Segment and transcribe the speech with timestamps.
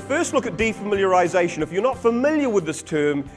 [0.00, 1.62] going to first look at defamiliarization.
[1.62, 3.28] If you're not familiar with this term,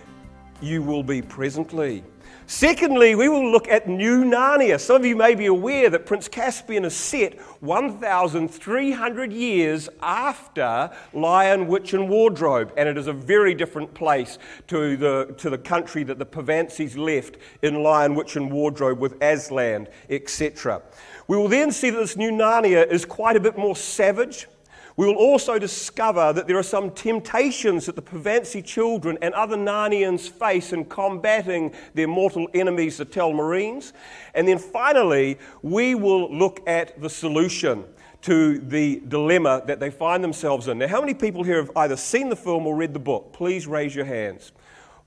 [0.62, 2.04] you will be presently.
[2.45, 4.80] Secondly, we will look at New Narnia.
[4.80, 11.68] Some of you may be aware that Prince Caspian is set 1,300 years after Lion,
[11.68, 14.38] Witch, and Wardrobe, and it is a very different place
[14.68, 19.21] to the, to the country that the Pevensies left in Lion, Witch, and Wardrobe with
[19.21, 20.82] Aslan, etc.
[21.27, 24.48] We will then see that this New Narnia is quite a bit more savage
[24.95, 29.57] we will also discover that there are some temptations that the Pevensie children and other
[29.57, 33.93] Narnians face in combating their mortal enemies, the Telmarines.
[34.35, 37.85] And then finally, we will look at the solution
[38.21, 40.77] to the dilemma that they find themselves in.
[40.77, 43.34] Now, how many people here have either seen the film or read the book?
[43.34, 44.53] Please raise your hands.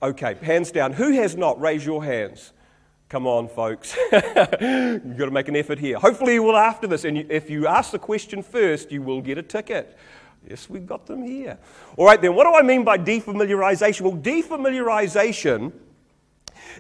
[0.03, 0.93] Okay, hands down.
[0.93, 1.59] Who has not?
[1.61, 2.53] Raise your hands.
[3.09, 3.97] Come on, folks.
[4.13, 5.99] You've got to make an effort here.
[5.99, 7.05] Hopefully, you will after this.
[7.05, 9.97] And if you ask the question first, you will get a ticket.
[10.49, 11.59] Yes, we've got them here.
[11.97, 14.01] All right, then, what do I mean by defamiliarization?
[14.01, 15.73] Well, defamiliarization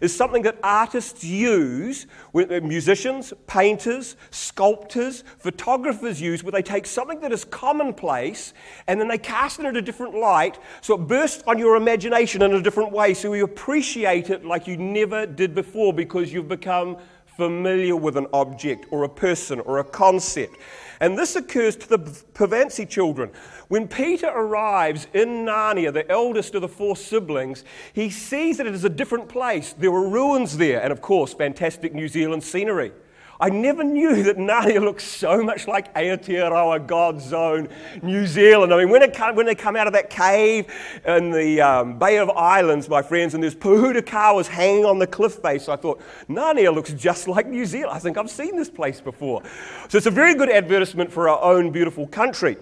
[0.00, 7.20] is something that artists use, uh, musicians, painters, sculptors, photographers use, where they take something
[7.20, 8.52] that is commonplace
[8.86, 12.42] and then they cast it in a different light so it bursts on your imagination
[12.42, 16.48] in a different way so you appreciate it like you never did before because you've
[16.48, 16.96] become
[17.36, 20.56] familiar with an object or a person or a concept.
[21.00, 23.30] And this occurs to the Pevensie children.
[23.68, 28.74] When Peter arrives in Narnia, the eldest of the four siblings, he sees that it
[28.74, 29.72] is a different place.
[29.72, 32.92] There were ruins there, and of course, fantastic New Zealand scenery.
[33.40, 37.70] I never knew that Narnia looks so much like Aotearoa, Godzone,
[38.02, 38.72] New Zealand.
[38.72, 40.66] I mean, when, come, when they come out of that cave
[41.06, 45.34] in the um, Bay of Islands, my friends, and there's Pohutukawas hanging on the cliff
[45.34, 47.92] face, I thought, Narnia looks just like New Zealand.
[47.92, 49.42] I think I've seen this place before.
[49.88, 52.56] So it's a very good advertisement for our own beautiful country.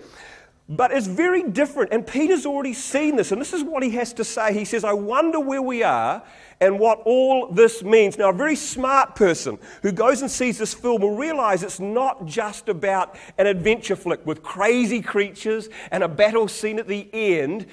[0.68, 1.92] But it's very different.
[1.92, 3.32] And Peter's already seen this.
[3.32, 4.54] And this is what he has to say.
[4.54, 6.22] He says, I wonder where we are
[6.60, 8.16] and what all this means.
[8.16, 12.24] Now, a very smart person who goes and sees this film will realize it's not
[12.24, 17.66] just about an adventure flick with crazy creatures and a battle scene at the end.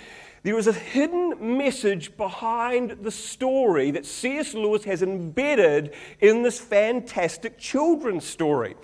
[0.44, 4.56] There is a hidden message behind the story that C.S.
[4.56, 8.76] Lewis has embedded in this fantastic children's story.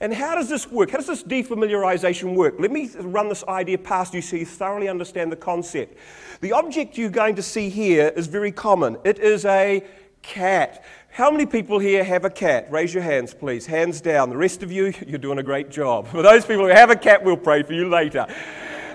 [0.00, 0.90] And how does this work?
[0.90, 2.54] How does this defamiliarization work?
[2.58, 5.98] Let me run this idea past you so you thoroughly understand the concept.
[6.40, 9.84] The object you're going to see here is very common it is a
[10.22, 10.82] cat.
[11.10, 12.72] How many people here have a cat?
[12.72, 13.66] Raise your hands, please.
[13.66, 14.30] Hands down.
[14.30, 16.06] The rest of you, you're doing a great job.
[16.06, 18.26] For those people who have a cat, we'll pray for you later.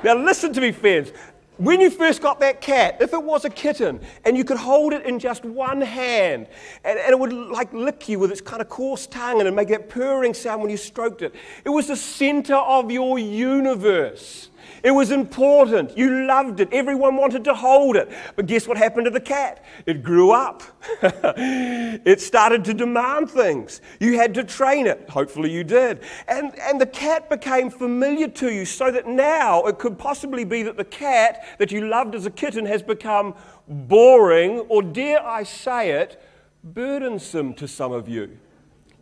[0.04, 1.12] Now, listen to me, friends.
[1.58, 4.94] When you first got that cat, if it was a kitten and you could hold
[4.94, 6.48] it in just one hand
[6.84, 9.70] and, and, it would like lick you with its kind of coarse tongue and make
[9.70, 11.34] that purring sound when you stroked it,
[11.66, 14.50] it was the center of your universe.
[14.84, 15.98] It was important.
[15.98, 16.72] You loved it.
[16.72, 18.10] Everyone wanted to hold it.
[18.36, 19.64] But guess what happened to the cat?
[19.86, 20.64] It grew up.
[21.02, 23.82] it started to demand things.
[24.00, 25.10] You had to train it.
[25.10, 26.02] Hopefully, you did.
[26.28, 30.64] And, and the cat became familiar to you so that now it could possibly be
[30.64, 33.36] that the cat that you loved as a kitten has become
[33.68, 36.22] boring, or dare I say it,
[36.64, 38.38] burdensome to some of you.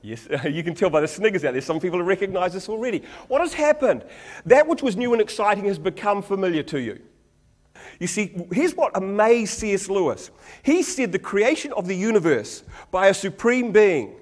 [0.06, 1.62] Yes, you can tell by the sniggers out there.
[1.62, 3.02] Some people recognize this already.
[3.28, 4.04] What has happened?
[4.46, 7.02] That which was new and exciting has become familiar to you.
[8.00, 9.90] You see, here's what amazed C.S.
[9.90, 10.30] Lewis.
[10.62, 14.16] He said the creation of the universe by a supreme being,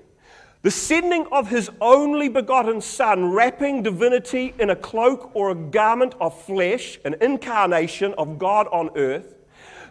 [0.61, 6.15] the sending of his only begotten Son, wrapping divinity in a cloak or a garment
[6.21, 9.32] of flesh, an incarnation of God on earth,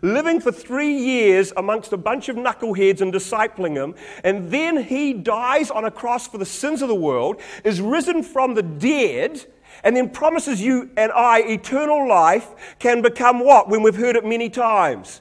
[0.02, 5.12] living for three years amongst a bunch of knuckleheads and discipling them, and then he
[5.12, 9.46] dies on a cross for the sins of the world, is risen from the dead,
[9.84, 13.68] and then promises you and I eternal life can become what?
[13.68, 15.20] When we've heard it many times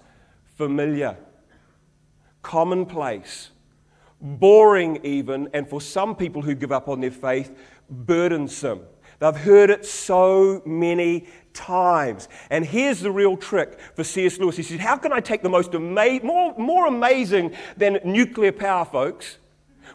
[0.57, 1.17] familiar,
[2.41, 3.51] commonplace,
[4.19, 7.57] boring, even, and for some people who give up on their faith,
[7.89, 8.81] burdensome.
[9.21, 12.27] They've heard it so many times.
[12.49, 14.39] And here's the real trick for C.S.
[14.39, 14.57] Lewis.
[14.57, 18.83] He says, How can I take the most ama- more, more amazing than nuclear power,
[18.83, 19.37] folks?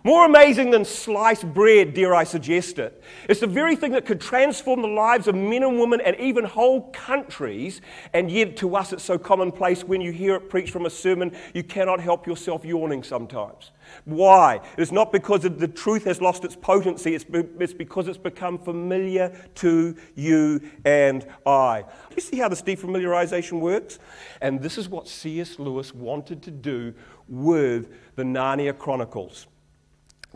[0.04, 3.02] More amazing than sliced bread, dare I suggest it.
[3.28, 6.44] It's the very thing that could transform the lives of men and women and even
[6.44, 7.80] whole countries,
[8.12, 11.34] and yet to us it's so commonplace when you hear it preached from a sermon,
[11.54, 13.72] you cannot help yourself yawning sometimes.
[14.04, 14.60] Why?
[14.76, 17.24] It's not because the truth has lost its potency, it's,
[17.58, 21.84] it's because it's become familiar to you and I.
[22.14, 23.98] You see how this defamiliarization works?
[24.40, 25.58] And this is what C.S.
[25.58, 26.94] Lewis wanted to do
[27.28, 29.46] with the Narnia Chronicles.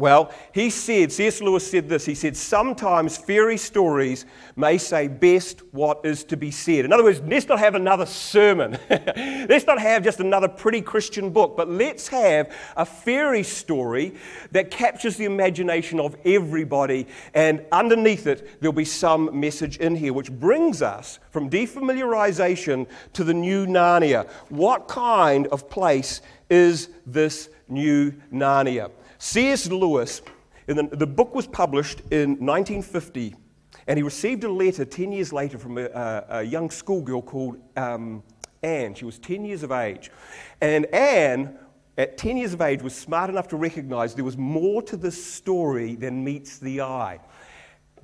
[0.01, 1.43] Well, he said, C.S.
[1.43, 2.07] Lewis said this.
[2.07, 4.25] He said, Sometimes fairy stories
[4.57, 6.87] may say best what is to be said.
[6.87, 8.79] In other words, let's not have another sermon.
[8.89, 14.15] let's not have just another pretty Christian book, but let's have a fairy story
[14.53, 17.07] that captures the imagination of everybody.
[17.35, 23.23] And underneath it, there'll be some message in here, which brings us from defamiliarization to
[23.23, 24.27] the new Narnia.
[24.49, 28.91] What kind of place is this new Narnia?
[29.23, 29.69] C.S.
[29.69, 30.23] Lewis,
[30.65, 33.37] the, the, book was published in 1950,
[33.87, 37.59] and he received a letter 10 years later from a, a, a young schoolgirl called
[37.77, 38.23] um,
[38.63, 38.95] Anne.
[38.95, 40.11] She was 10 years of age.
[40.63, 41.59] And Anne,
[41.99, 45.23] at 10 years of age, was smart enough to recognize there was more to this
[45.23, 47.21] story than meets the eye.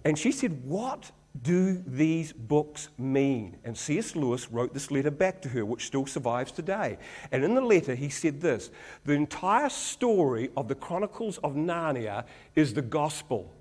[0.04, 1.10] And she said, What
[1.42, 3.56] do these books mean?
[3.64, 4.16] And C.S.
[4.16, 6.98] Lewis wrote this letter back to her, which still survives today.
[7.32, 8.70] And in the letter, he said this
[9.04, 12.24] The entire story of the Chronicles of Narnia
[12.54, 13.52] is the gospel.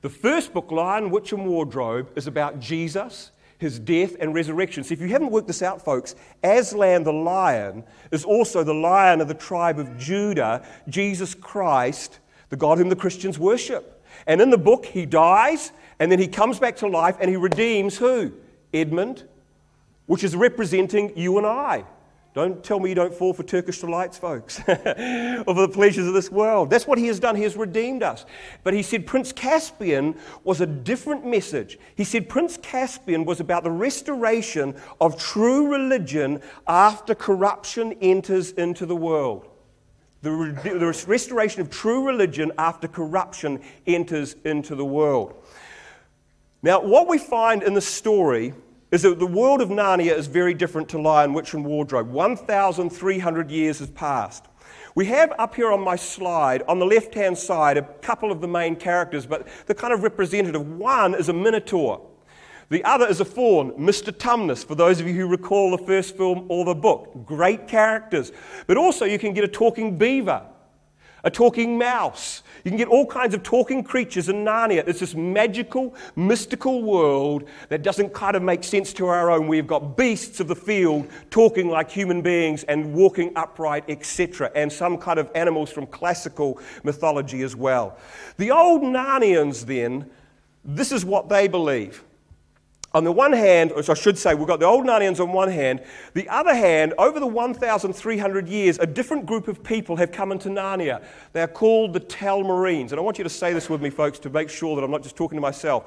[0.00, 4.84] The first book, Lion, Witch, and Wardrobe, is about Jesus, his death, and resurrection.
[4.84, 6.14] So if you haven't worked this out, folks,
[6.44, 12.56] Aslan the lion is also the lion of the tribe of Judah, Jesus Christ, the
[12.56, 14.04] God whom the Christians worship.
[14.26, 17.36] And in the book, he dies and then he comes back to life and he
[17.36, 18.32] redeems who?
[18.72, 19.24] Edmund,
[20.06, 21.84] which is representing you and I.
[22.34, 24.74] Don't tell me you don't fall for Turkish delights, folks, or
[25.44, 26.70] for the pleasures of this world.
[26.70, 27.34] That's what he has done.
[27.34, 28.26] He has redeemed us.
[28.62, 30.14] But he said Prince Caspian
[30.44, 31.78] was a different message.
[31.96, 38.86] He said Prince Caspian was about the restoration of true religion after corruption enters into
[38.86, 39.48] the world.
[40.22, 40.30] The,
[40.62, 45.34] the restoration of true religion after corruption enters into the world.
[46.62, 48.52] Now, what we find in the story
[48.90, 52.10] is that the world of Narnia is very different to Lion, Witch, and Wardrobe.
[52.10, 54.46] 1,300 years has passed.
[54.94, 58.40] We have up here on my slide, on the left hand side, a couple of
[58.40, 60.66] the main characters, but the kind of representative.
[60.66, 62.04] One is a minotaur,
[62.70, 64.12] the other is a faun, Mr.
[64.12, 67.24] Tumnus, for those of you who recall the first film or the book.
[67.24, 68.30] Great characters.
[68.66, 70.44] But also, you can get a talking beaver
[71.24, 72.42] a talking mouse.
[72.64, 74.86] You can get all kinds of talking creatures in Narnia.
[74.86, 79.48] It's this magical, mystical world that doesn't kind of make sense to our own.
[79.48, 84.72] We've got beasts of the field talking like human beings and walking upright, etc., and
[84.72, 87.98] some kind of animals from classical mythology as well.
[88.36, 90.10] The old Narnians, then,
[90.64, 92.04] this is what they believe
[92.98, 95.48] on the one hand, or I should say, we've got the old Narnians on one
[95.48, 95.84] hand.
[96.14, 100.48] The other hand, over the 1,300 years, a different group of people have come into
[100.48, 101.04] Narnia.
[101.32, 102.90] They are called the Telmarines.
[102.90, 104.90] And I want you to say this with me, folks, to make sure that I'm
[104.90, 105.84] not just talking to myself.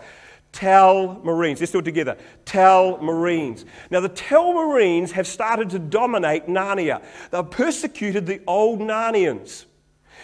[0.53, 1.59] Telmarines.
[1.59, 2.17] Let's do it together.
[2.45, 3.65] Telmarines.
[3.89, 7.03] Now, the Telmarines have started to dominate Narnia.
[7.29, 9.65] They've persecuted the old Narnians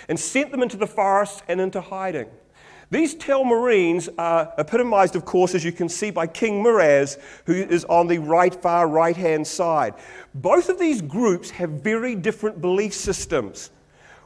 [0.07, 2.29] and sent them into the forests and into hiding.
[2.89, 7.83] These Telmarines are epitomized, of course, as you can see, by King Miraz, who is
[7.85, 9.93] on the right, far right hand side.
[10.33, 13.71] Both of these groups have very different belief systems.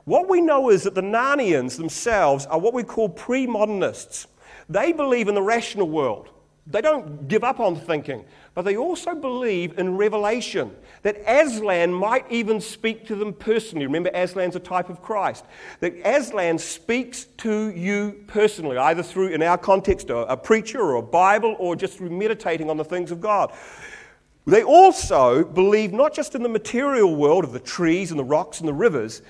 [0.06, 4.28] What we know is that the Narnians themselves are what we call pre modernists.
[4.70, 6.30] They believe in the rational world.
[6.68, 12.30] They don't give up on thinking, but they also believe in revelation, that Aslan might
[12.30, 13.86] even speak to them personally.
[13.86, 15.46] Remember, Aslan's a type of Christ.
[15.80, 21.02] That Aslan speaks to you personally, either through, in our context, a, preacher or a
[21.02, 23.54] Bible, or just through meditating on the things of God.
[24.46, 28.60] They also believe not just in the material world of the trees and the rocks
[28.60, 29.22] and the rivers,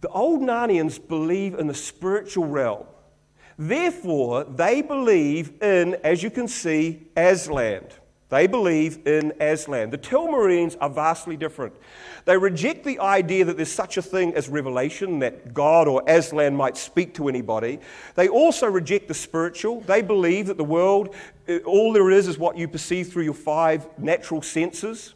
[0.00, 2.86] the old Narnians believe in the spiritual realm.
[3.56, 7.84] Therefore, they believe in, as you can see, Aslan.
[8.30, 9.90] They believe in Aslan.
[9.90, 11.74] The Telmarines are vastly different.
[12.24, 16.56] They reject the idea that there's such a thing as revelation, that God or Aslan
[16.56, 17.80] might speak to anybody.
[18.14, 19.82] They also reject the spiritual.
[19.82, 21.14] They believe that the world,
[21.48, 25.14] uh, all there is, is what you perceive through your five natural senses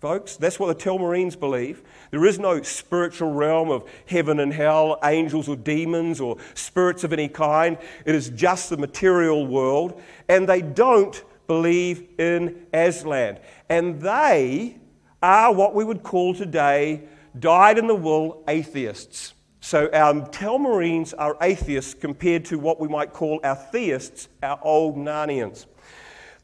[0.00, 0.36] folks.
[0.36, 1.82] That's what the Telmarines believe.
[2.10, 7.12] There is no spiritual realm of heaven and hell, angels or demons or spirits of
[7.12, 7.76] any kind.
[8.06, 10.00] It is just the material world.
[10.28, 13.36] And they don't believe in Aslan.
[13.68, 14.76] And they
[15.20, 17.02] are what we would call today
[17.40, 19.34] dyed in the wool atheists.
[19.58, 24.96] So our Telmarines are atheists compared to what we might call our theists, our old
[24.96, 25.66] Narnians.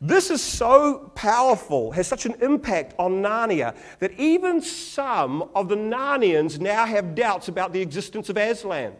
[0.00, 5.76] This is so powerful, has such an impact on Narnia, that even some of the
[5.76, 8.96] Narnians now have doubts about the existence of Aslan.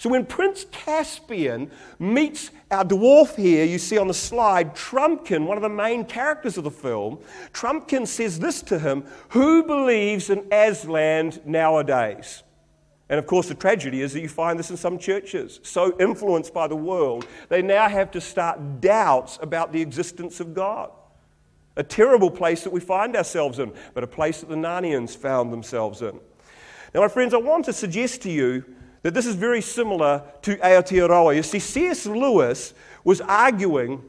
[0.00, 5.58] So when Prince Caspian meets our dwarf here, you see on the slide, Trumpkin, one
[5.58, 7.18] of the main characters of the film,
[7.52, 12.44] Trumpkin says this to him Who believes in Aslan nowadays?
[13.10, 15.60] And of course, the tragedy is that you find this in some churches.
[15.64, 20.54] So influenced by the world, they now have to start doubts about the existence of
[20.54, 20.92] God.
[21.76, 25.52] A terrible place that we find ourselves in, but a place that the Narnians found
[25.52, 26.18] themselves in.
[26.94, 28.64] Now, my friends, I want to suggest to you
[29.02, 31.34] that this is very similar to Aotearoa.
[31.34, 32.06] You see, C.S.
[32.06, 34.02] Lewis was arguing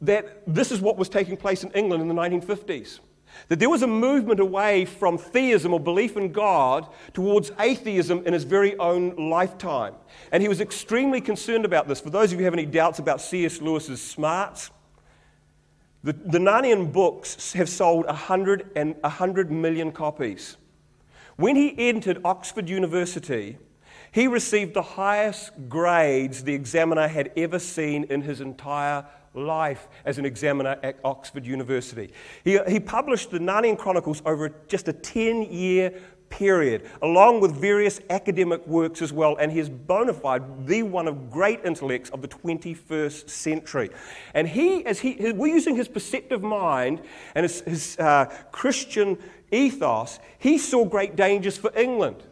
[0.00, 3.00] that this is what was taking place in England in the 1950s.
[3.48, 8.32] That there was a movement away from theism or belief in God towards atheism in
[8.32, 9.94] his very own lifetime.
[10.32, 12.00] And he was extremely concerned about this.
[12.00, 13.60] For those of you who have any doubts about C.S.
[13.60, 14.70] Lewis's smarts,
[16.02, 20.56] the, the Narnian books have sold 100, and 100 million copies.
[21.36, 23.58] When he entered Oxford University,
[24.18, 30.18] he received the highest grades the examiner had ever seen in his entire life as
[30.18, 32.12] an examiner at Oxford University.
[32.42, 35.94] He, he published the Narnian Chronicles over just a 10 year
[36.30, 41.06] period, along with various academic works as well, and he is bona fide the one
[41.06, 43.88] of great intellects of the 21st century.
[44.34, 47.02] And he, as he, we're using his perceptive mind
[47.36, 49.16] and his, his uh, Christian
[49.52, 52.24] ethos, he saw great dangers for England.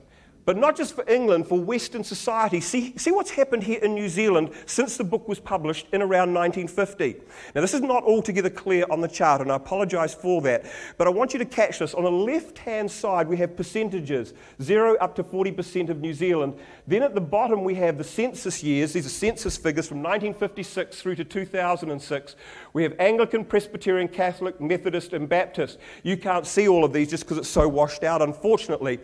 [0.46, 2.60] But not just for England, for Western society.
[2.60, 6.32] See, see what's happened here in New Zealand since the book was published in around
[6.32, 7.16] 1950.
[7.56, 10.64] Now, this is not altogether clear on the chart, and I apologize for that.
[10.98, 11.94] But I want you to catch this.
[11.94, 16.54] On the left hand side, we have percentages 0 up to 40% of New Zealand.
[16.86, 18.92] Then at the bottom, we have the census years.
[18.92, 22.36] These are census figures from 1956 through to 2006.
[22.72, 25.78] We have Anglican, Presbyterian, Catholic, Methodist, and Baptist.
[26.04, 29.00] You can't see all of these just because it's so washed out, unfortunately.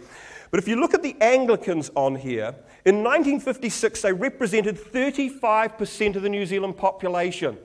[0.53, 2.55] But if you look at the Anglicans on here,
[2.85, 7.57] in 1956 they represented 35% of the New Zealand population.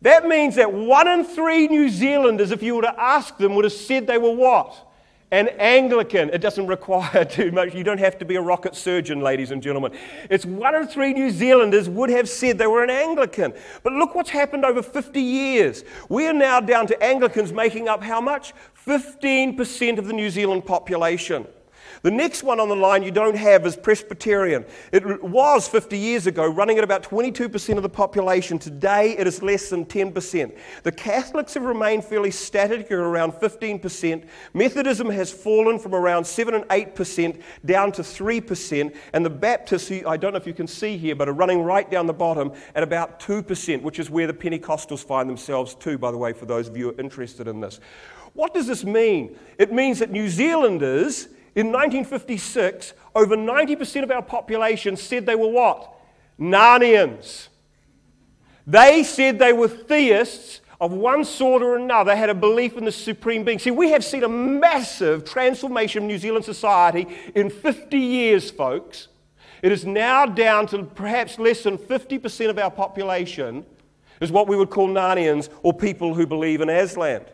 [0.00, 3.66] That means that one in three New Zealanders, if you were to ask them, would
[3.66, 4.86] have said they were what?
[5.32, 6.30] An Anglican.
[6.30, 7.74] It doesn't require too much.
[7.74, 9.92] You don't have to be a rocket surgeon, ladies and gentlemen.
[10.30, 13.52] It's one in three New Zealanders would have said they were an Anglican.
[13.82, 15.84] But look what's happened over 50 years.
[16.08, 18.54] We are now down to Anglicans making up how much?
[18.86, 21.46] 15% of the New Zealand population.
[22.02, 24.64] The next one on the line you don't have is Presbyterian.
[24.90, 28.58] It was 50 years ago running at about 22% of the population.
[28.58, 30.56] Today it is less than 10%.
[30.82, 34.24] The Catholics have remained fairly static at around 15%.
[34.54, 38.96] Methodism has fallen from around 7 and 8% down to 3%.
[39.12, 41.90] And the Baptists, I don't know if you can see here, but are running right
[41.90, 46.10] down the bottom at about 2%, which is where the Pentecostals find themselves too, by
[46.10, 47.78] the way, for those of you who are interested in this.
[48.40, 49.36] What does this mean?
[49.58, 55.50] It means that New Zealanders in 1956, over 90% of our population said they were
[55.50, 55.94] what?
[56.40, 57.48] Narnians.
[58.66, 62.92] They said they were theists of one sort or another, had a belief in the
[62.92, 63.58] supreme being.
[63.58, 69.08] See, we have seen a massive transformation of New Zealand society in 50 years, folks.
[69.60, 73.66] It is now down to perhaps less than 50% of our population
[74.18, 77.26] is what we would call Narnians or people who believe in Aslan.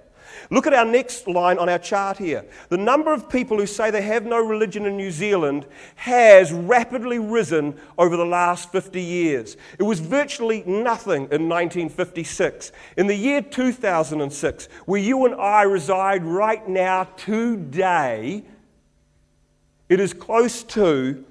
[0.50, 2.44] Look at our next line on our chart here.
[2.68, 5.66] The number of people who say they have no religion in New Zealand
[5.96, 9.56] has rapidly risen over the last 50 years.
[9.78, 12.72] It was virtually nothing in 1956.
[12.96, 18.44] In the year 2006, where you and I reside right now today,
[19.88, 21.24] it is close to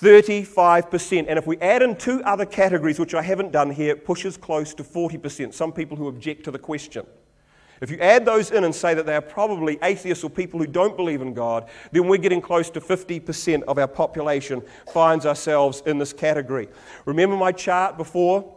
[0.00, 1.26] 35%.
[1.28, 4.36] And if we add in two other categories, which I haven't done here, it pushes
[4.36, 5.52] close to 40%.
[5.52, 7.06] Some people who object to the question.
[7.80, 10.66] If you add those in and say that they are probably atheists or people who
[10.66, 15.82] don't believe in God, then we're getting close to 50% of our population finds ourselves
[15.86, 16.68] in this category.
[17.06, 18.54] Remember my chart before?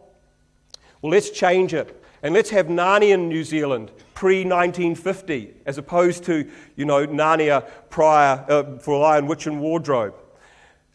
[1.01, 2.01] Well, let's change it.
[2.21, 7.69] And let's have Narnia in New Zealand pre 1950, as opposed to, you know, Narnia
[7.89, 10.15] prior uh, for Lion, Witch, and Wardrobe.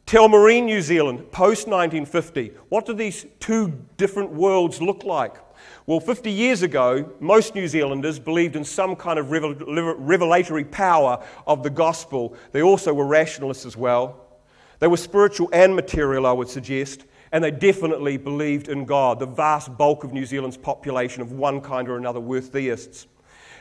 [0.07, 2.53] Telmarine, New Zealand, post 1950.
[2.71, 5.37] What do these two different worlds look like?
[5.87, 11.63] Well, 50 years ago, most New Zealanders believed in some kind of revelatory power of
[11.63, 12.35] the gospel.
[12.53, 14.27] They also were rationalists as well.
[14.81, 19.19] They were spiritual and material, I would suggest, and they definitely believed in God.
[19.19, 23.07] The vast bulk of New Zealand's population, of one kind or another, were theists.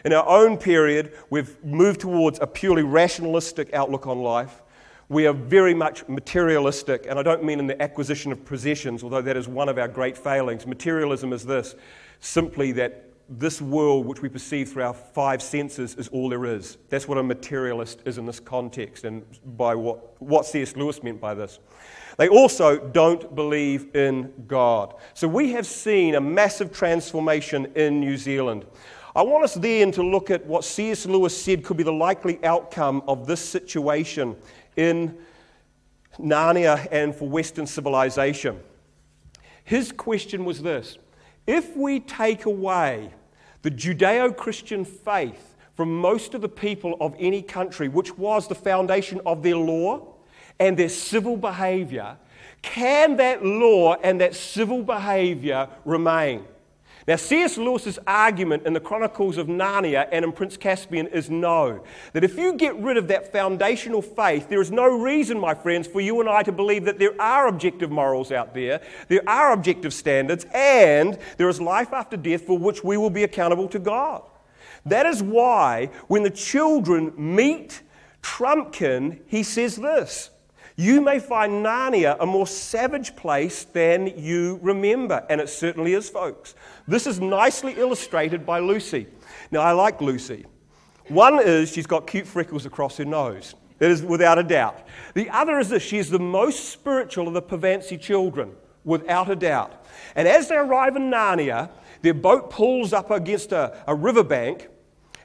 [0.06, 4.62] In our own period, we've moved towards a purely rationalistic outlook on life.
[5.10, 9.22] We are very much materialistic, and I don't mean in the acquisition of possessions, although
[9.22, 10.68] that is one of our great failings.
[10.68, 11.76] Materialism is this
[12.20, 16.78] simply that this world, which we perceive through our five senses, is all there is.
[16.90, 19.24] That's what a materialist is in this context, and
[19.58, 20.76] by what, what C.S.
[20.76, 21.60] Lewis meant by this.
[22.18, 24.96] They also don't believe in God.
[25.14, 28.66] So we have seen a massive transformation in New Zealand.
[29.16, 31.06] I want us then to look at what C.S.
[31.06, 34.36] Lewis said could be the likely outcome of this situation
[34.78, 35.18] in
[36.18, 38.60] Narnia and for Western civilization.
[39.64, 40.98] His question was this
[41.46, 43.14] If we take away
[43.64, 48.56] the Judeo Christian faith from most of the people of any country, which was the
[48.56, 50.14] foundation of their law
[50.60, 52.18] and their civil behavior,
[52.62, 56.46] can that law and that civil behavior remain?
[57.08, 57.58] Now, C.S.
[57.58, 61.86] Lewis's argument in the Chronicles of Narnia and in Prince Caspian is no.
[62.12, 65.88] That if you get rid of that foundational faith, there is no reason, my friends,
[65.88, 69.54] for you and I to believe that there are objective morals out there, there are
[69.54, 73.80] objective standards, and there is life after death for which we will be accountable to
[73.80, 74.24] God.
[74.86, 77.84] That is why when the children meet
[78.22, 80.30] Trumpkin, he says this
[80.78, 85.26] you may find Narnia a more savage place than you remember.
[85.28, 86.54] And it certainly is, folks.
[86.88, 89.08] This is nicely illustrated by Lucy.
[89.50, 90.46] Now, I like Lucy.
[91.08, 93.56] One is she's got cute freckles across her nose.
[93.80, 94.88] It is without a doubt.
[95.16, 98.54] The other is this she is the most spiritual of the Pevensie children,
[98.84, 99.86] without a doubt.
[100.16, 104.68] And as they arrive in Narnia, their boat pulls up against a, a riverbank,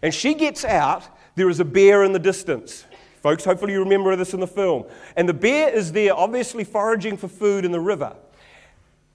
[0.02, 1.08] and she gets out.
[1.34, 2.84] There is a bear in the distance.
[3.22, 4.84] Folks, hopefully you remember this in the film.
[5.16, 8.16] And the bear is there, obviously foraging for food in the river.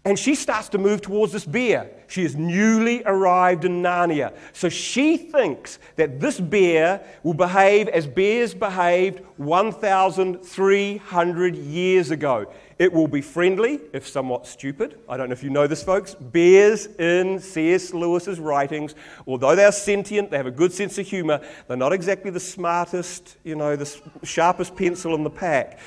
[0.06, 1.92] And she starts to move towards this bear.
[2.08, 4.34] She is newly arrived in Narnia.
[4.54, 12.50] So she thinks that this bear will behave as bears behaved 1,300 years ago.
[12.80, 15.00] It will be friendly, if somewhat stupid.
[15.10, 16.14] I don't know if you know this, folks.
[16.14, 17.92] Bears in C.S.
[17.92, 18.94] Lewis's writings,
[19.26, 22.40] although they are sentient, they have a good sense of humor, they're not exactly the
[22.40, 25.80] smartest, you know, the sharpest pencil in the pack.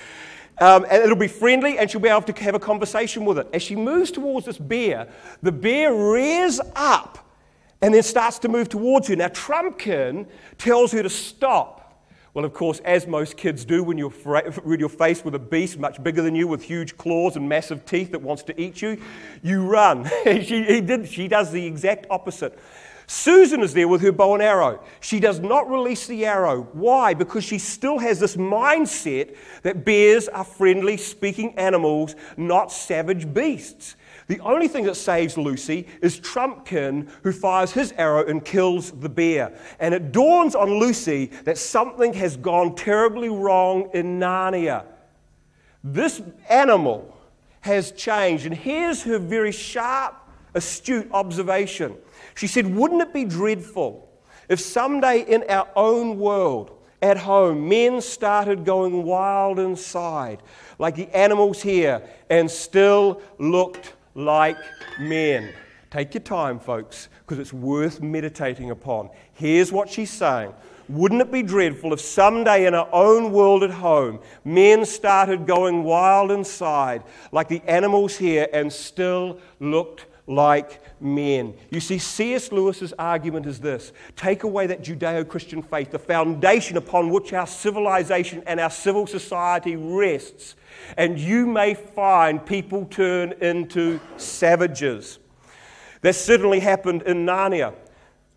[0.61, 3.49] Um, and it'll be friendly, and she'll be able to have a conversation with it.
[3.53, 5.09] As she moves towards this bear,
[5.43, 7.31] the bear rears up
[7.81, 9.17] and then starts to move towards her.
[9.17, 10.27] Now, Trumpkin
[10.59, 11.80] tells her to stop.
[12.33, 15.79] Well, of course, as most kids do when you're, when you're faced with a beast
[15.79, 19.01] much bigger than you with huge claws and massive teeth that wants to eat you,
[19.43, 20.09] you run.
[20.25, 22.57] she, did, she does the exact opposite.
[23.09, 24.81] Susan is there with her bow and arrow.
[25.01, 26.69] She does not release the arrow.
[26.73, 27.13] Why?
[27.13, 33.97] Because she still has this mindset that bears are friendly, speaking animals, not savage beasts.
[34.31, 39.09] The only thing that saves Lucy is Trumpkin, who fires his arrow and kills the
[39.09, 39.53] bear.
[39.81, 44.85] And it dawns on Lucy that something has gone terribly wrong in Narnia.
[45.83, 47.13] This animal
[47.63, 48.47] has changed.
[48.47, 50.15] And here's her very sharp,
[50.55, 51.97] astute observation.
[52.37, 54.09] She said, Wouldn't it be dreadful
[54.49, 56.71] if someday in our own world,
[57.03, 60.41] at home, men started going wild inside,
[60.79, 64.59] like the animals here, and still looked like
[64.99, 65.53] men.
[65.91, 69.11] Take your time, folks, because it's worth meditating upon.
[69.33, 70.53] Here's what she's saying.
[70.89, 75.85] Wouldn't it be dreadful if someday in our own world at home, men started going
[75.85, 81.55] wild inside like the animals here and still looked like men?
[81.71, 82.53] You see, C.S.
[82.53, 87.47] Lewis's argument is this take away that Judeo Christian faith, the foundation upon which our
[87.47, 90.55] civilization and our civil society rests,
[90.97, 95.19] and you may find people turn into savages.
[96.03, 97.75] That certainly happened in Narnia,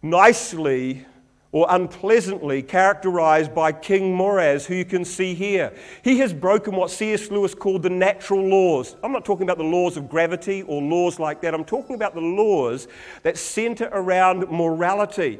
[0.01, 1.06] nicely
[1.54, 5.72] or unpleasantly characterized by King Miraz, who you can see here.
[6.04, 7.30] He has broken what C.S.
[7.30, 8.96] Lewis called the natural laws.
[9.04, 11.54] I'm not talking about the laws of gravity or laws like that.
[11.54, 12.88] I'm talking about the laws
[13.22, 15.39] that center around morality.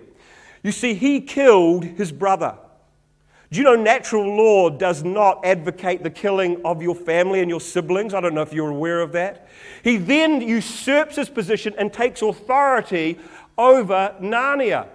[0.62, 2.58] You see, he killed his brother.
[3.50, 7.60] Do you know natural law does not advocate the killing of your family and your
[7.60, 8.14] siblings?
[8.14, 9.48] I don't know if you're aware of that.
[9.84, 13.20] He then usurps his position and takes authority
[13.58, 14.88] over Narnia.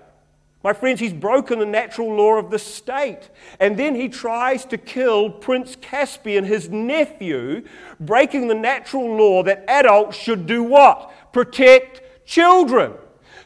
[0.68, 3.30] My friends, he's broken the natural law of the state.
[3.58, 7.64] And then he tries to kill Prince Caspian, his nephew,
[8.00, 11.32] breaking the natural law that adults should do what?
[11.32, 12.92] Protect children.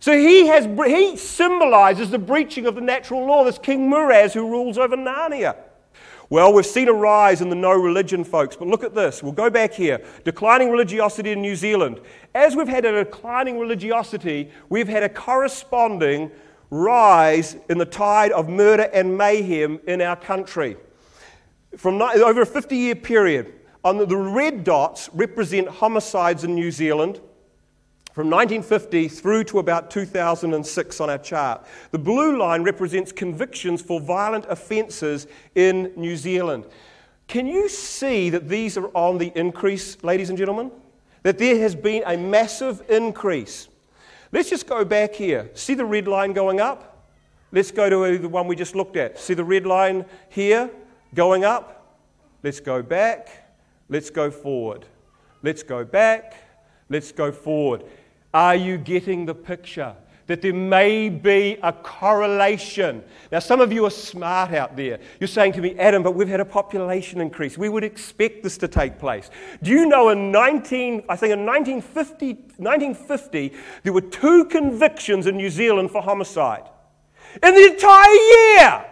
[0.01, 4.51] So he, has, he symbolizes the breaching of the natural law, this King Miraz who
[4.51, 5.55] rules over Narnia.
[6.29, 9.23] Well, we've seen a rise in the no religion folks, but look at this.
[9.23, 10.05] We'll go back here.
[10.25, 12.01] Declining religiosity in New Zealand.
[12.35, 16.33] As we've had a declining religiosity, we've had a corresponding
[16.73, 20.75] rise in the tide of murder and mayhem in our country.
[21.77, 23.53] From over a 50 year period,
[23.85, 27.21] on the, the red dots represent homicides in New Zealand
[28.15, 31.67] from 1950 through to about 2006 on our chart.
[31.91, 36.65] The blue line represents convictions for violent offences in New Zealand.
[37.29, 40.71] Can you see that these are on the increase, ladies and gentlemen?
[41.23, 43.69] That there has been a massive increase.
[44.33, 45.51] Let's just go back here.
[45.55, 47.07] See the red line going up?
[47.53, 49.19] Let's go to the one we just looked at.
[49.19, 50.71] See the red line here
[51.15, 51.99] going up?
[52.43, 53.29] Let's go back.
[53.91, 54.87] Let's go forward.
[55.43, 56.35] Let's go back.
[56.89, 57.85] Let's go forward.
[58.33, 59.95] Are you getting the picture?
[60.27, 63.03] That there may be a correlation.
[63.31, 65.01] Now, some of you are smart out there.
[65.19, 67.59] You're saying to me, Adam, but we've had a population increase.
[67.59, 69.31] We would expect this to take place.
[69.63, 75.37] Do you know in 19, I think in 1950, 1950 there were two convictions in
[75.37, 76.69] New Zealand for homicide?
[77.43, 78.85] In the entire year!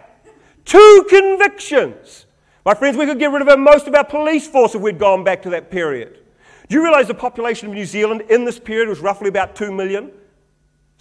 [0.65, 2.25] Two convictions.
[2.65, 5.23] My friends, we could get rid of most of our police force if we'd gone
[5.23, 6.19] back to that period.
[6.67, 9.71] Do you realize the population of New Zealand in this period was roughly about 2
[9.71, 10.11] million?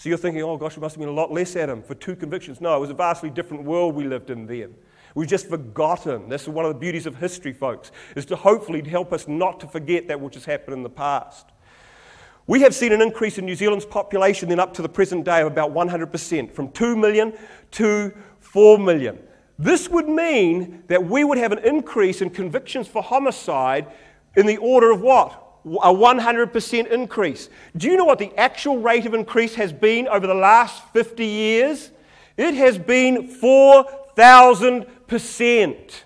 [0.01, 2.17] So you're thinking, oh gosh, it must have been a lot less, Adam, for two
[2.17, 2.59] convictions.
[2.59, 4.75] No, it was a vastly different world we lived in then.
[5.15, 6.31] We've just forgotten.
[6.31, 9.61] This is one of the beauties of history, folks, is to hopefully help us not
[9.61, 11.49] to forget that which has happened in the past.
[12.47, 15.43] We have seen an increase in New Zealand's population then up to the present day
[15.43, 17.35] of about 100%, from 2 million
[17.73, 19.19] to 4 million.
[19.59, 23.87] This would mean that we would have an increase in convictions for homicide
[24.35, 25.50] in the order of what?
[25.65, 27.49] A 100% increase.
[27.77, 31.25] Do you know what the actual rate of increase has been over the last 50
[31.25, 31.91] years?
[32.37, 36.03] It has been 4,000%.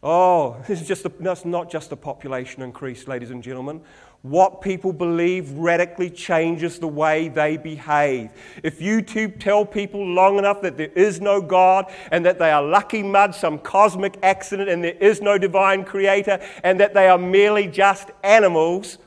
[0.00, 3.80] Oh, this is just a, that's not just a population increase, ladies and gentlemen.
[4.22, 8.30] What people believe radically changes the way they behave.
[8.64, 12.62] If you tell people long enough that there is no God and that they are
[12.62, 17.16] lucky mud, some cosmic accident, and there is no divine creator, and that they are
[17.16, 18.98] merely just animals,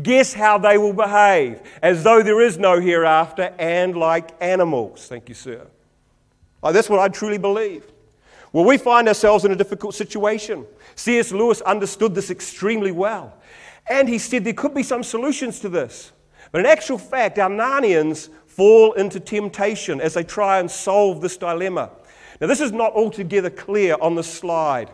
[0.00, 1.60] guess how they will behave?
[1.82, 5.08] As though there is no hereafter and like animals.
[5.08, 5.66] Thank you, sir.
[6.62, 7.84] Oh, that's what I truly believe.
[8.52, 10.66] Well, we find ourselves in a difficult situation.
[10.94, 11.32] C.S.
[11.32, 13.34] Lewis understood this extremely well.
[13.88, 16.12] And he said there could be some solutions to this.
[16.52, 21.36] But in actual fact, our Narnians fall into temptation as they try and solve this
[21.36, 21.90] dilemma.
[22.40, 24.90] Now, this is not altogether clear on the slide,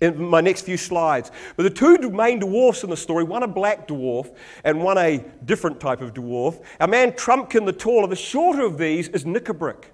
[0.00, 1.30] in my next few slides.
[1.56, 5.24] But the two main dwarfs in the story, one a black dwarf and one a
[5.44, 9.84] different type of dwarf, our man Trumpkin the taller, the shorter of these is Nikabrik.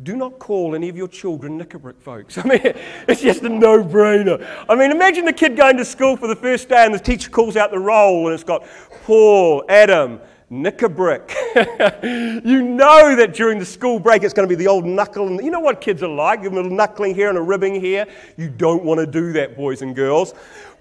[0.00, 2.38] Do not call any of your children Nikabrik folks.
[2.44, 2.60] I mean,
[3.08, 4.46] it's just a no brainer.
[4.68, 7.30] I mean, imagine the kid going to school for the first day and the teacher
[7.30, 8.64] calls out the roll and it's got
[9.04, 10.20] Paul, Adam,
[10.52, 11.34] Nikabrik.
[12.44, 15.26] you know that during the school break it's going to be the old knuckle.
[15.26, 16.42] And you know what kids are like?
[16.42, 18.06] Give them a little knuckling here and a ribbing here.
[18.36, 20.32] You don't want to do that, boys and girls.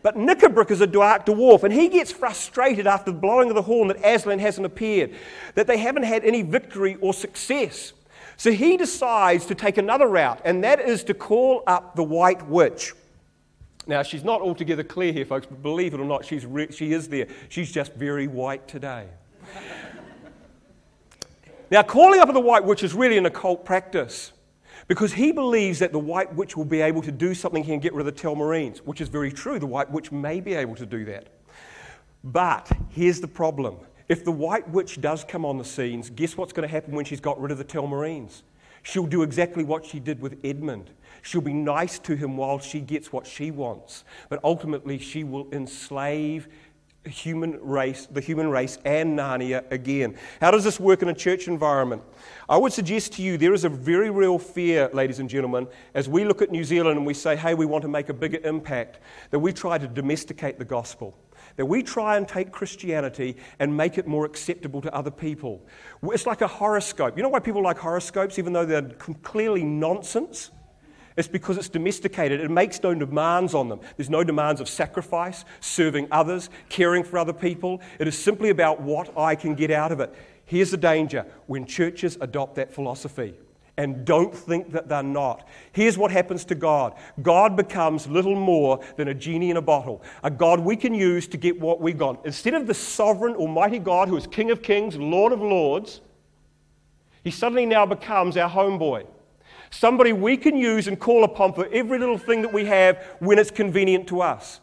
[0.03, 3.63] But Nikabrik is a dark dwarf, and he gets frustrated after the blowing of the
[3.63, 5.15] horn that Aslan hasn't appeared,
[5.55, 7.93] that they haven't had any victory or success.
[8.37, 12.47] So he decides to take another route, and that is to call up the White
[12.47, 12.93] Witch.
[13.87, 16.93] Now, she's not altogether clear here, folks, but believe it or not, she's re- she
[16.93, 17.27] is there.
[17.49, 19.07] She's just very white today.
[21.71, 24.33] now, calling up the White Witch is really an occult practice
[24.87, 27.81] because he believes that the White Witch will be able to do something here and
[27.81, 29.57] get rid of the Telmarines, which is very true.
[29.57, 31.29] The White Witch may be able to do that.
[32.23, 33.77] But here's the problem
[34.09, 37.05] if the White Witch does come on the scenes, guess what's going to happen when
[37.05, 38.41] she's got rid of the Telmarines?
[38.83, 40.91] She'll do exactly what she did with Edmund.
[41.21, 44.05] She'll be nice to him while she gets what she wants.
[44.29, 46.47] But ultimately, she will enslave
[47.03, 50.17] human race, the human race and Narnia again.
[50.39, 52.01] How does this work in a church environment?
[52.47, 56.07] I would suggest to you there is a very real fear, ladies and gentlemen, as
[56.07, 58.39] we look at New Zealand and we say, hey, we want to make a bigger
[58.45, 58.99] impact,
[59.31, 61.17] that we try to domesticate the gospel
[61.57, 65.61] that we try and take Christianity and make it more acceptable to other people.
[66.03, 67.17] It's like a horoscope.
[67.17, 68.89] You know why people like horoscopes, even though they're
[69.23, 70.51] clearly nonsense?
[71.17, 72.39] It's because it's domesticated.
[72.41, 73.79] It makes no demands on them.
[73.97, 77.81] There's no demands of sacrifice, serving others, caring for other people.
[77.99, 80.13] It is simply about what I can get out of it.
[80.45, 83.33] Here's the danger when churches adopt that philosophy
[83.77, 85.47] and don't think that they're not.
[85.71, 90.01] Here's what happens to God God becomes little more than a genie in a bottle,
[90.23, 92.19] a God we can use to get what we want.
[92.25, 96.01] Instead of the sovereign, almighty God who is King of kings, Lord of lords,
[97.23, 99.05] he suddenly now becomes our homeboy.
[99.69, 103.37] Somebody we can use and call upon for every little thing that we have when
[103.37, 104.61] it's convenient to us.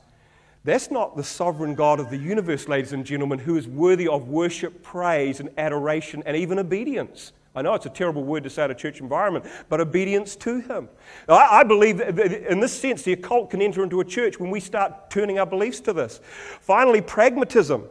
[0.65, 4.29] That's not the sovereign God of the universe, ladies and gentlemen, who is worthy of
[4.29, 7.33] worship, praise, and adoration, and even obedience.
[7.55, 10.61] I know it's a terrible word to say in a church environment, but obedience to
[10.61, 10.89] Him.
[11.29, 14.59] I, I believe in this sense, the occult can enter into a church when we
[14.59, 16.21] start turning our beliefs to this.
[16.61, 17.85] Finally, pragmatism.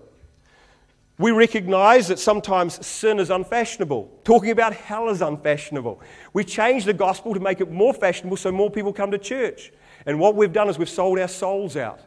[1.19, 4.11] We recognize that sometimes sin is unfashionable.
[4.23, 6.01] Talking about hell is unfashionable.
[6.33, 9.71] We change the gospel to make it more fashionable so more people come to church.
[10.05, 12.01] And what we've done is we've sold our souls out.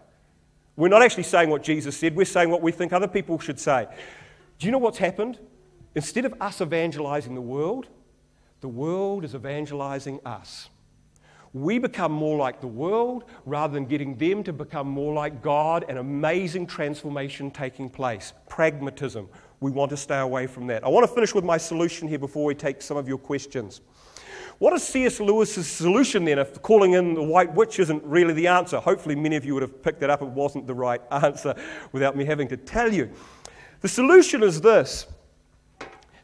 [0.76, 3.58] We're not actually saying what Jesus said, we're saying what we think other people should
[3.58, 3.86] say.
[4.58, 5.38] Do you know what's happened?
[5.96, 7.88] Instead of us evangelizing the world,
[8.60, 10.68] the world is evangelizing us.
[11.54, 15.86] we become more like the world rather than getting them to become more like God,
[15.88, 18.34] an amazing transformation taking place.
[18.46, 19.26] Pragmatism.
[19.60, 20.84] We want to stay away from that.
[20.84, 23.80] I want to finish with my solution here before we take some of your questions.
[24.58, 25.18] What is C.S.
[25.18, 28.78] Lewis's solution then if calling in the white witch isn't really the answer?
[28.80, 30.20] Hopefully, many of you would have picked that up.
[30.20, 31.54] It wasn't the right answer
[31.92, 33.10] without me having to tell you.
[33.80, 35.06] The solution is this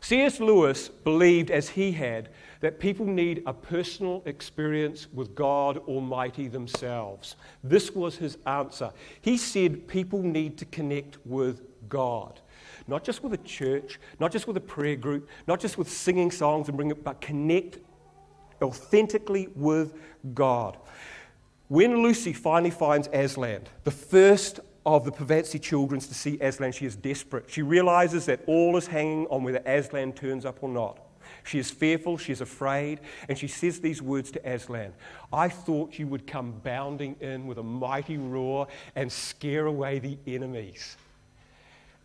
[0.03, 0.41] C.S.
[0.41, 2.29] Lewis believed, as he had,
[2.61, 7.37] that people need a personal experience with God Almighty themselves.
[7.63, 8.91] This was his answer.
[9.21, 12.41] He said people need to connect with God.
[12.89, 16.33] Not just with a church, not just with a prayer group, not just with singing
[16.33, 17.79] songs and bring it, but connect
[18.61, 19.95] authentically with
[20.35, 20.79] God.
[21.69, 26.87] When Lucy finally finds Aslan, the first of the Pevensie children to see Aslan, she
[26.87, 27.45] is desperate.
[27.49, 30.99] She realizes that all is hanging on whether Aslan turns up or not.
[31.45, 34.93] She is fearful, she is afraid, and she says these words to Aslan
[35.33, 40.19] I thought you would come bounding in with a mighty roar and scare away the
[40.27, 40.97] enemies.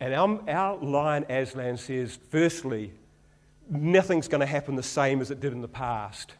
[0.00, 2.92] And our, our lion Aslan says, firstly,
[3.68, 6.34] nothing's going to happen the same as it did in the past.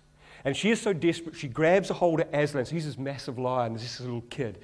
[0.45, 2.65] And she is so desperate, she grabs a hold of Aslan.
[2.65, 4.59] So he's this massive lion, this little kid.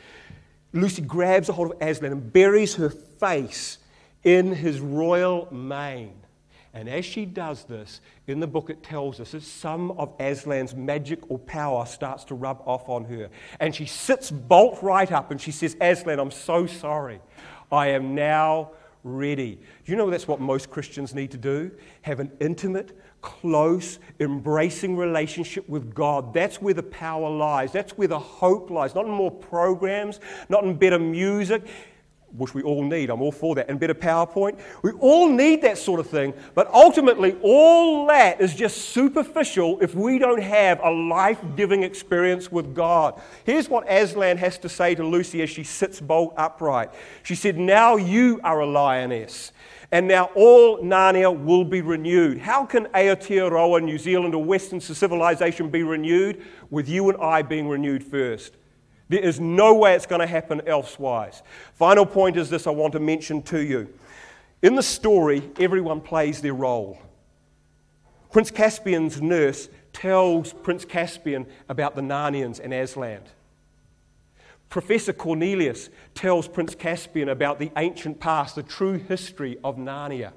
[0.75, 3.79] Lucy grabs a hold of Aslan and buries her face
[4.25, 6.21] in his royal mane.
[6.75, 10.75] And as she does this, in the book it tells us that some of Aslan's
[10.75, 13.31] magic or power starts to rub off on her.
[13.61, 17.21] And she sits bolt right up and she says, Aslan, I'm so sorry.
[17.71, 18.73] I am now
[19.05, 19.61] ready.
[19.85, 21.71] Do you know that's what most Christians need to do?
[22.03, 26.35] Have an intimate, close, embracing relationship with God.
[26.35, 27.73] That's where the power lies.
[27.73, 28.95] That's where the hope lies.
[28.95, 31.67] Not in more programs, not in better music,
[32.37, 33.09] which we all need.
[33.09, 33.71] I'm all for that.
[33.71, 34.61] And better PowerPoint.
[34.83, 36.35] We all need that sort of thing.
[36.55, 42.53] But ultimately, all that is just superficial if we don't have a life giving experience
[42.53, 43.19] with God.
[43.45, 46.91] Here's what Aslan has to say to Lucy as she sits bolt upright.
[47.23, 49.53] She said, Now you are a lioness.
[49.95, 52.39] And now all Narnia will be renewed.
[52.39, 56.43] How can Aotearoa, New Zealand, or Western civilization be renewed?
[56.69, 58.57] With you and I being renewed first.
[59.09, 61.45] There is no way it's going to happen elsewise.
[61.75, 63.89] Final point is this I want to mention to you.
[64.63, 66.99] In the story, everyone plays their role.
[68.33, 73.21] Prince Caspian's nurse tells Prince Caspian about the Narnians and Aslan.
[74.75, 80.33] Professor Cornelius tells Prince Caspian about the ancient past, the true history of Narnia.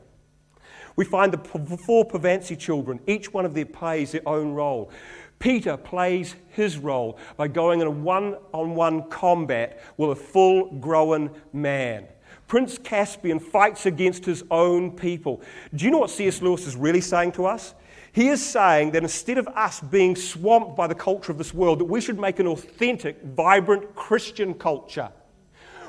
[0.96, 4.92] We find the four Pevensie children, each one of them plays their own role.
[5.40, 10.70] Peter plays his role by going in a one on one combat with a full
[10.76, 12.06] grown man.
[12.46, 15.42] Prince Caspian fights against his own people.
[15.74, 16.44] Do you know what C.S.
[16.44, 17.74] Lewis is really saying to us?
[18.18, 21.78] He is saying that instead of us being swamped by the culture of this world,
[21.78, 25.12] that we should make an authentic, vibrant Christian culture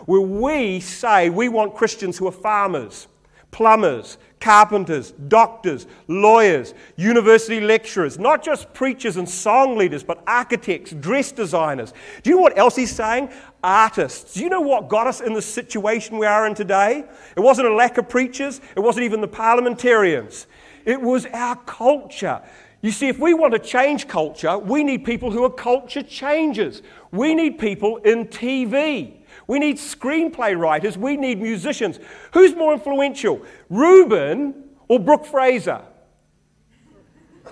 [0.05, 3.09] where we say we want Christians who are farmers,
[3.51, 11.33] plumbers, carpenters, doctors, lawyers, university lecturers, not just preachers and song leaders, but architects, dress
[11.33, 11.95] designers.
[12.23, 13.31] Do you know what else he's saying?
[13.65, 14.35] Artists.
[14.35, 17.05] Do you know what got us in the situation we are in today?
[17.37, 20.47] It wasn't a lack of preachers, it wasn't even the parliamentarians,
[20.89, 22.41] it was our culture.
[22.81, 26.81] You see, if we want to change culture, we need people who are culture changers.
[27.13, 29.19] We need people in TV.
[29.47, 30.97] We need screenplay writers.
[30.97, 31.99] We need musicians.
[32.33, 34.55] Who's more influential, Reuben
[34.89, 35.83] or Brooke Fraser?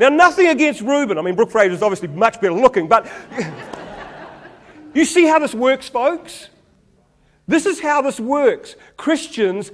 [0.00, 1.18] Now, nothing against Reuben.
[1.18, 3.06] I mean, Brooke Fraser is obviously much better looking, but
[4.94, 6.48] you see how this works, folks?
[7.46, 8.76] This is how this works.
[8.96, 9.72] Christians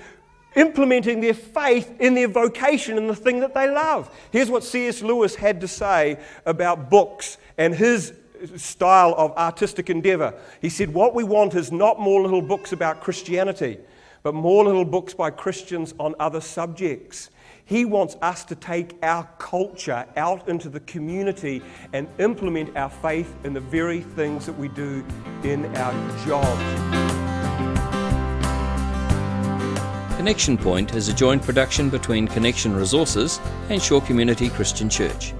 [0.54, 4.14] implementing their faith in their vocation and the thing that they love.
[4.30, 5.02] Here's what C.S.
[5.02, 8.14] Lewis had to say about books and his
[8.56, 10.34] style of artistic endeavor.
[10.60, 13.78] He said, What we want is not more little books about Christianity,
[14.22, 17.30] but more little books by Christians on other subjects.
[17.64, 21.62] He wants us to take our culture out into the community
[21.92, 25.04] and implement our faith in the very things that we do
[25.44, 27.21] in our jobs.
[30.22, 35.34] Connection Point is a joint production between Connection Resources and Shore Community Christian Church.